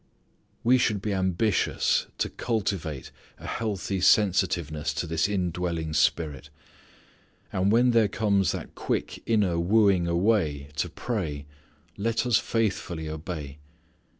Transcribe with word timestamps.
We 0.63 0.79
should 0.79 0.99
be 0.99 1.13
ambitious 1.13 2.07
to 2.17 2.27
cultivate 2.31 3.11
a 3.37 3.45
healthy 3.45 4.01
sensitiveness 4.01 4.95
to 4.95 5.05
this 5.05 5.29
indwelling 5.29 5.93
Spirit. 5.93 6.49
And 7.53 7.71
when 7.71 7.91
there 7.91 8.07
comes 8.07 8.51
that 8.51 8.73
quick 8.73 9.21
inner 9.27 9.59
wooing 9.59 10.07
away 10.07 10.69
to 10.77 10.89
pray 10.89 11.45
let 11.97 12.25
us 12.25 12.39
faithfully 12.39 13.07
obey. 13.07 13.59